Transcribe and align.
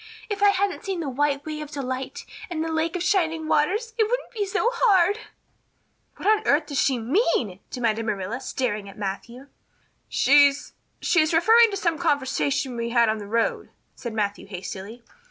If 0.31 0.41
I 0.41 0.49
hadn't 0.49 0.83
seen 0.83 0.99
the 0.99 1.09
White 1.11 1.45
Way 1.45 1.61
of 1.61 1.69
Delight 1.69 2.25
and 2.49 2.63
the 2.65 2.71
Lake 2.71 2.95
of 2.95 3.03
Shining 3.03 3.47
Waters 3.47 3.93
it 3.99 4.05
wouldn't 4.09 4.31
be 4.33 4.47
so 4.47 4.71
hard." 4.73 5.19
"What 6.17 6.27
on 6.27 6.41
earth 6.47 6.65
does 6.65 6.81
she 6.81 6.97
mean?" 6.97 7.59
demanded 7.69 8.03
Marilla, 8.07 8.39
staring 8.39 8.89
at 8.89 8.97
Matthew. 8.97 9.45
"She 10.09 10.51
she's 10.53 10.65
just 11.01 11.33
referring 11.33 11.69
to 11.69 11.77
some 11.77 11.99
conversation 11.99 12.75
we 12.75 12.89
had 12.89 13.09
on 13.09 13.19
the 13.19 13.27
road," 13.27 13.69
said 13.95 14.11
Matthew 14.15 14.47
hastily. 14.47 15.03